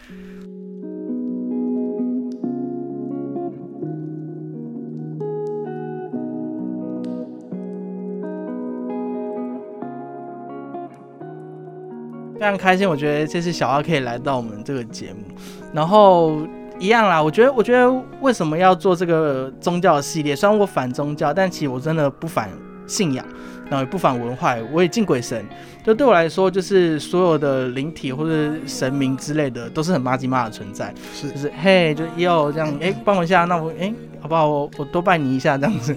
[12.39, 15.21] 非常开心，我觉得这次小阿可以来到我们这个节目，
[15.75, 16.39] 然后
[16.81, 17.23] 一样啦。
[17.23, 17.89] 我觉得，我觉得
[18.21, 20.35] 为什么要做这个宗教系列？
[20.35, 22.51] 虽然我反宗教，但其实我真的不反
[22.87, 23.25] 信仰，
[23.67, 25.45] 然后也不反文化，我也敬鬼神。
[25.85, 30.93] 就对我来说，就是所有的灵体或者神明之类的，都是很妈鸡妈的存在。
[31.15, 34.47] 是就是嘿，就要这样，哎、帮我一下，那我哎、好不好？
[34.49, 35.97] 我我多拜你一下这样子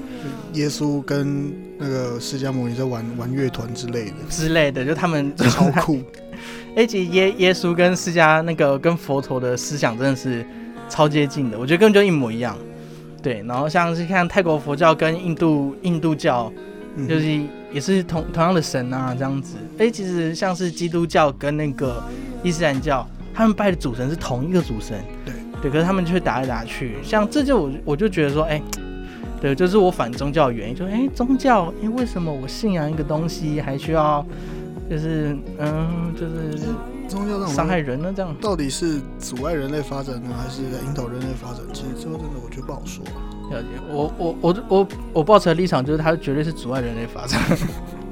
[0.54, 6.00] 耶稣跟那个释迦牟尼在玩玩乐团之类的，之类的，就他们超酷。
[6.78, 10.46] 哎，其实耶耶稣跟释迦那个跟佛陀的思想真的是
[10.90, 12.58] 超接近的，我觉得根本就一模一样。
[13.22, 16.52] 对，然后像是看泰国佛教跟印度印度教，
[16.98, 19.56] 嗯就是也是同同样的神啊，这样子。
[19.78, 22.04] 哎，其实像是基督教跟那个
[22.44, 26.98] 伊斯兰教，他们拜的主神是同一个主神，对对，可是他们却打来打去。
[27.02, 28.62] 像这就我我就觉得说，哎，
[29.42, 34.26] 对，就是我反宗教的原因，就哎宗教，哎为什么我信仰一个东西还需要，
[34.90, 36.68] 就是嗯，就是
[37.14, 38.12] 宗教这种伤害人呢？
[38.16, 41.62] 这样到底是阻碍人类发展呢，还是在引导人类发展？
[41.72, 43.06] 其实最后真的我觉得不好说。
[43.52, 43.68] 了解。
[43.88, 47.40] 我我我我我抱持的立场就是，它绝对是阻碍人类发展。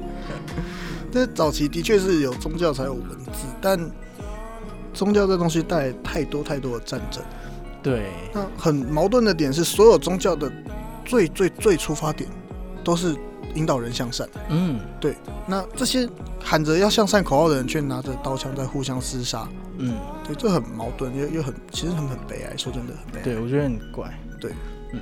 [1.12, 3.78] 但早期的确是有宗教才有文字，但
[4.94, 7.22] 宗教这东西带来太多太多的战争。
[7.82, 10.50] 对，那很矛盾的点是，所有宗教的
[11.04, 12.30] 最最最出发点
[12.84, 13.16] 都是
[13.54, 14.28] 引导人向善。
[14.48, 16.08] 嗯对那这些
[16.42, 19.48] 喊着要向善口号的人，却拿着刀枪在互相厮杀。
[19.78, 19.96] 嗯，
[20.26, 22.56] 对，这很矛盾，又又很其实很很悲哀。
[22.56, 23.22] 说真的，很悲哀。
[23.22, 24.12] 对，我觉得很怪。
[24.40, 24.52] 对，
[24.92, 25.00] 嗯，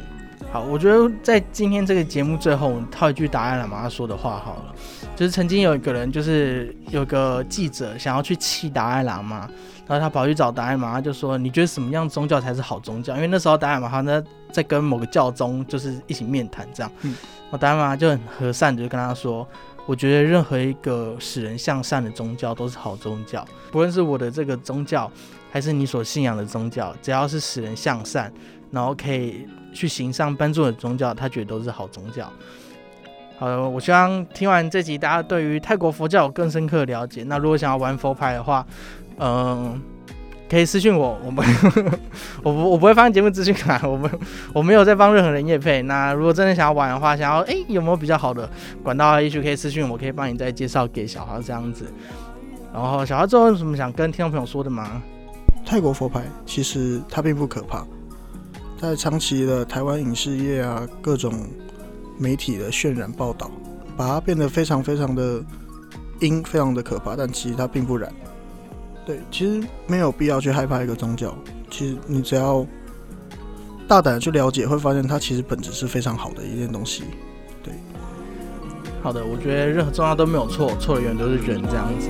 [0.52, 4.74] 好，我觉得在今天这个节目最后，我套一句达赖喇嘛说的话好了，
[5.16, 9.48] 就是曾经有一个人，就是有个记者想要去气达赖喇嘛，
[9.86, 19.46] 然后他跑去找达赖喇嘛，他就说：“你觉得什么样宗教才是好宗教？”因为那时候达赖喇嘛他在在跟某个教宗就是一起面谈这样，嗯，然后达赖喇嘛就很和善的就跟他说。
[19.86, 25.10] 我觉得任何一个使人向善的宗教都是好宗教，不论是我的这个宗教，
[25.50, 28.32] 还是你所信仰的宗教，只要是使人向善，
[28.70, 32.30] 然后可以去行善帮助的宗教，他觉得都是好宗教。
[33.36, 37.24] 好的，我希望听完这集，大家对于泰国佛教有更深刻的了解。
[37.24, 38.64] 那如果想要玩佛牌的话，
[39.18, 39.80] 嗯、
[40.50, 41.46] 可以私信我，我们
[42.42, 44.10] 我不我不会放节目资讯卡，我们
[44.52, 45.80] 我没有在帮任何人业配。
[45.82, 48.50] 那如果真的想要玩的话，想要诶有没有比较好的
[48.82, 51.84] 管道，也许可以私信我，可以帮你再介绍给小豪这样子。
[52.74, 55.00] 然后小豪最后有什么想跟听众朋友说的吗？
[55.64, 57.86] 泰国佛牌其实它并不可怕，
[58.80, 61.32] 在长期的台湾影视业啊，各种
[62.18, 63.48] 媒体的渲染报道，
[63.96, 65.40] 把它变得非常非常的
[66.18, 68.12] 阴，非常的可怕，但其实它并不然。
[69.06, 71.34] 对，其实没有必要去害怕一个宗教，
[71.70, 72.64] 其实你只要
[73.88, 77.04] 大胆的去了解，会发现它其实本质是非常好的一件东西。
[77.62, 77.72] 对
[79.02, 82.08] 好的，我觉得任何宗教都没有错，错的永远都是人这样子。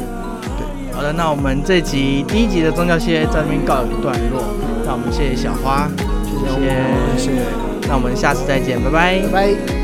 [0.58, 4.42] 对，好的，那我们这集第一集的宗教系列在这边告一段落，
[4.84, 5.88] 那我们谢谢小花，
[6.24, 6.60] 谢谢
[7.16, 9.79] 谢谢谢，那我们下次再见，拜拜拜拜。